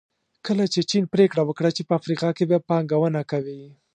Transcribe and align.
کله 0.45 0.65
چې 0.73 0.79
چین 0.91 1.03
پریکړه 1.13 1.41
وکړه 1.45 1.69
چې 1.75 1.81
په 1.87 1.93
افریقا 1.99 2.29
کې 2.37 2.45
به 2.49 2.57
پانګونه 2.69 3.21
کوي. 3.31 3.61